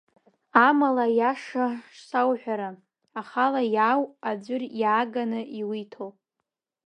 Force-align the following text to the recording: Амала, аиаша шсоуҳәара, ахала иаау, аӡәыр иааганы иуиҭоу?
Амала, 0.67 1.05
аиаша 1.09 1.65
шсоуҳәара, 1.95 2.69
ахала 3.19 3.61
иаау, 3.75 4.01
аӡәыр 4.29 4.63
иааганы 4.81 5.41
иуиҭоу? 5.59 6.11